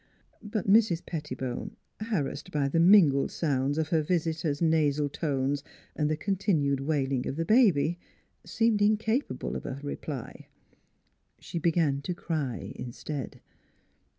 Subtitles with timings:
[0.41, 1.05] "But Mrs.
[1.05, 5.63] Pettibone, harassed by the mingled sounds of her visitor's nasal tones
[5.95, 7.99] and the con tinued wailing of the baby,
[8.43, 10.47] seemed incapable of a reply.
[11.37, 13.41] She began to cry instead.